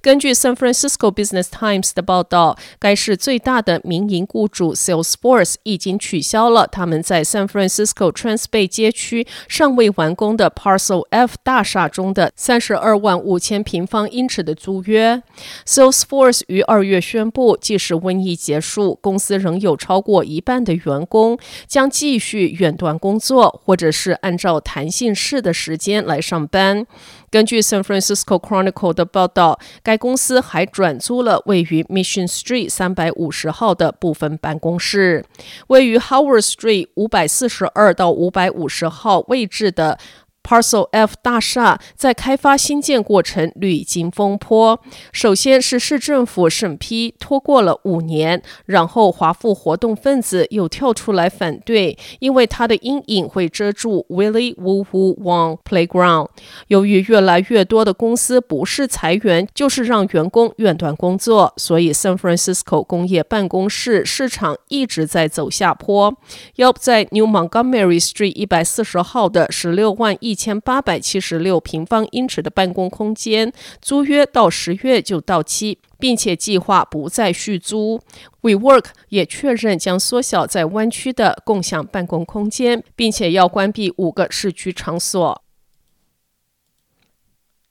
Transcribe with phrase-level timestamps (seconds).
[0.00, 15.22] 根据 San Francisco Business Times 的报道，该市最大的民营雇主 Salesforce 已经取消了他们在 San Francisco Transbay 街区尚未完工的 Parcel F 大厦中的三十二万五千平方英尺的租约。
[15.66, 26.86] Salesforce 于二月宣布，即使瘟疫结束，公司仍有超过一半的员工将继续远端工作，或者是按照弹性式的时间来上班。
[27.34, 35.24] 根据 San Francisco Chronicle 的报道，该公司还转租了位于 Mission Street 三百五十号的部分办公室，
[35.66, 39.98] 位于 Howard Street 五百四十二到五百五十号位置的。
[40.44, 44.78] Parcel F 大厦在开发新建过程屡经风波，
[45.10, 56.28] 首先是市政府审批拖过了五年，然后华府活动分子又跳出来反对，因为它的阴影会遮住 Willy Woo Woo Wong Playground。
[56.68, 66.14] 由于越来越多的公司不是裁员，就是让员工远端工作，所以 San Francisco 工业办公室市场一直在走下坡。
[66.56, 70.33] 要不在 New Montgomery Street 一百四十号的十六万亿。
[70.34, 78.00] 一千八百七十六平方英尺的办公空间租约到十月就到期，并且计划不再续租。
[78.42, 85.40] WeWork 也确认将缩小在湾区的共享办公空间，并且要关闭五个市区场所。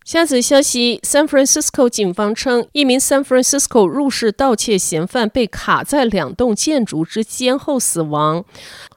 [0.05, 8.45] 下则消息：San Francisco 警方称，一名 San Francisco 入室盗窃嫌犯被卡在两栋建筑之间后死亡。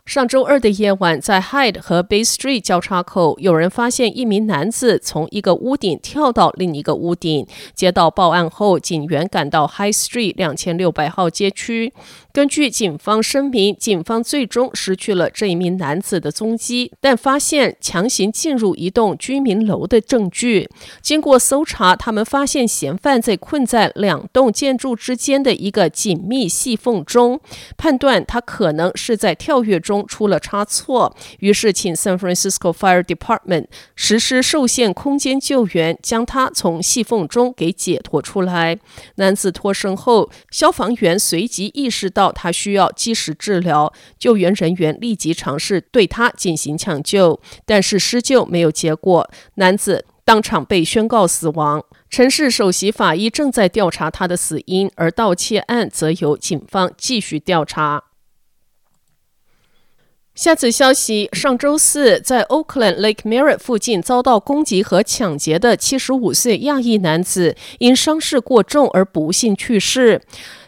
[0.07, 7.45] 上周二的夜晚，在 Hyde 和 Bay Street 交叉口，有人发现一名男子从一个屋顶跳到另一个屋顶。
[7.75, 11.93] 接到报案后，警员赶到 High Street 两千六百号街区。
[12.33, 20.69] 根据警方声明，警方最终失去了这一名男子的踪迹，但发现强行进入一栋居民楼的证据。
[21.03, 27.41] 经过搜查，他们发现嫌犯在困在两栋建筑之间的一个紧密细缝中，
[27.77, 29.96] 判断他可能是在跳跃中。
[30.05, 38.81] 出了差错，于是请 San Francisco Fire Department 实施受限空间救援，将他从细缝中给解脱出来。
[39.15, 51.85] 男子脱身后，消防员随即意识到他需要及时治疗，救援人员立即尝试对他进行抢救，但是施救没有结果，男子当场被宣告死亡。
[52.11, 58.06] 城市首席法医正在调查他的死因，而盗窃案则由警方继续调查。
[60.37, 70.21] 下次消息：上周四，在 Oakland Lake Merritt 附近遭到攻击和抢劫的七十五岁亚裔男子，因伤势过重而不幸去世。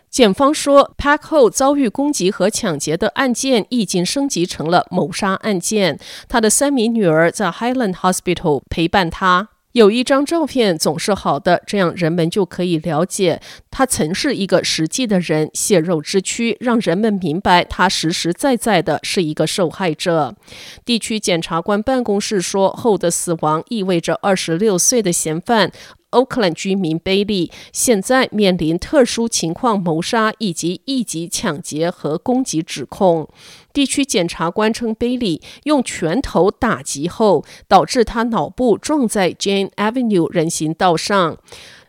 [0.08, 6.00] 检方说，Pack 后遭遇攻击和抢劫的案件已经升级成了谋杀案件。
[6.26, 9.50] 他的三名女儿在 Highland Hospital 陪伴他。
[9.72, 13.40] 有一张照片总是好的，这样人们就可以了解
[13.70, 20.34] 他曾是一个实际的人，血肉之躯让人们明白他实实在在的是一个受害者。
[20.84, 25.70] 地区检察官办公室说，后的死亡意味着二十六岁的嫌犯。
[26.10, 33.28] Oakland 居民贝利现在面临特殊情况谋杀以及一级抢劫和攻击指控。
[33.72, 41.38] 地区检察官称，贝利用拳头打击后，导致他脑部撞在 Jane Avenue 人行道上。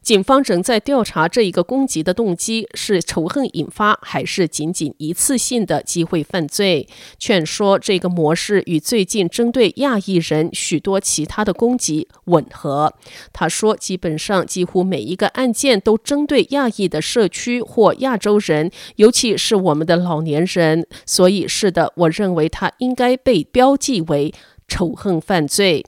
[0.01, 6.87] 警方仍在调查这一个攻击的动机是仇恨引发，还是仅仅一次性的机会犯罪。
[7.17, 12.93] 劝说这个模式与最近针对亚裔人许多其他的攻击吻合。
[13.31, 20.87] 他说，基本上几乎每一个案件都针对亚裔的社区或亚洲人，尤其是我们的老年人。
[21.05, 24.33] 所以，是的，我认为他应该被标记为
[24.67, 25.85] 仇恨犯罪。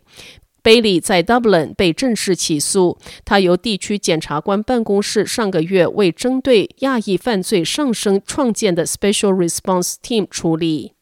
[0.63, 10.93] 贝利在 Dublin 被正式起诉，他由地区检察官办公室上个月为针对亚裔犯罪上升创建的 Special Response Team 处理。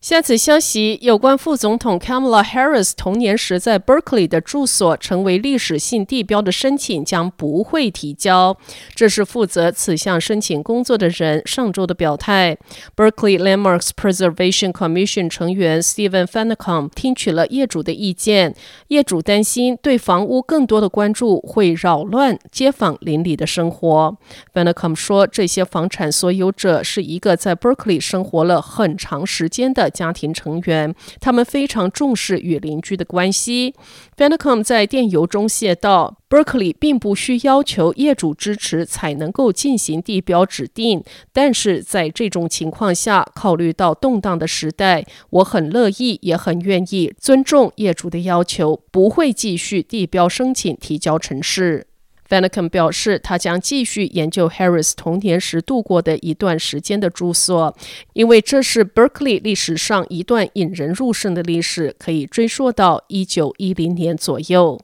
[0.00, 8.56] 下次消息，有关副总统 Kamala Harris 童年时在 Berkeley 的住所成为历史性地标的申请将不会提交。
[8.94, 12.56] 这是负责此项申请工作的人上周的表态。
[12.96, 18.54] Berkeley Landmarks Preservation Commission 成员 Stephen Finicum 听取了业主的意见，
[18.88, 24.16] 业主担心对房屋更多的关注会扰乱街坊邻里的生活。
[24.54, 33.74] Finicum 说，这些房产所有者是一个在 Berkeley 生活了很长时间的家庭成员，他们非常重视与邻居的关系。
[34.16, 41.02] Finicum 在电邮中写道：“Berkeley 并不需要求业主支持才能够进行地标指定，
[41.32, 51.86] 但是在这种情况下，考虑到动荡的时代，我很乐意也很愿意尊重业主的要求，不会继续地标申请提交城市
[52.30, 57.76] 式。” Finicum 表示，他将继续研究 Harris 童年时度过的一段时间的住所，
[58.12, 64.80] 因为这是 Berkeley 历史上一段引人入胜的历史，可以追溯到一九一零年左右。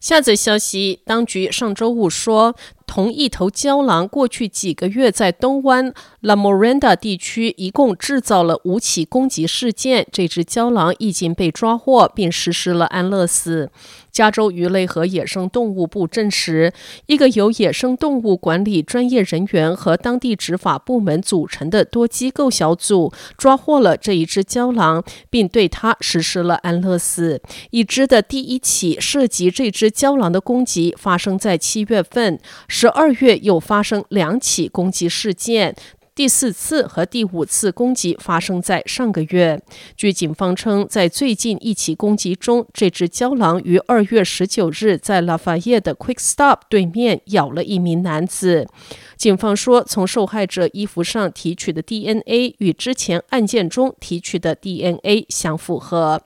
[0.00, 2.54] 下则消息，当局上周五说，
[2.86, 10.06] 同一头郊狼过去几个月在东湾 La Miranda 地区一共制造了五起攻击事件。
[10.12, 13.70] 这只郊狼已经被抓获，并实施了安乐死。
[14.14, 16.72] 加州鱼类和野生动物部证实，
[17.06, 27.42] 一个由野生动物管理专业人员和当地执法部门组成的多机构小组抓获了这一只郊狼，并对它实施了安乐死。
[27.72, 32.38] 已知的第一起涉及这只郊狼的攻击发生在七月份，
[32.68, 35.74] 十二月又发生两起攻击事件。
[36.14, 39.60] 第四次和第五次攻击发生在上个月。
[39.96, 48.68] 据警方称，在最近一起攻击中，这只郊狼于二月十九日在拉法叶的 Quick Stop 对面咬了一名男子。
[49.16, 56.22] 警方说，从受害者衣服上提取的 DNA 与之前案件中提取的 DNA 相符合。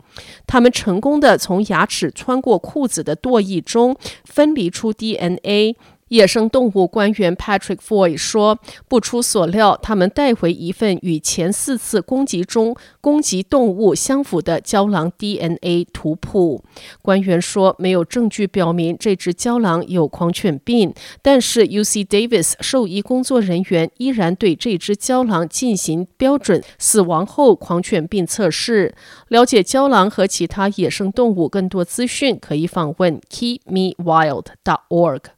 [0.46, 5.76] 他们成功地从牙齿穿过裤子的唾液中分离出 DNA。
[6.08, 8.58] 野生动物官员 Patrick Foy 说
[8.88, 16.64] ：“不出所料，他们带回一份与前四次攻击中攻击动物相符的郊狼 DNA 图谱。”
[17.02, 28.94] 官员说：“没有证据表明这只郊狼有狂犬病，但是 UC Davis 兽医工作人员依然对这只郊狼进行标准死亡后狂犬病测试。”
[29.28, 35.37] 了解郊狼和其他野生动物更多资讯，可以访问 KeepMeWild.org。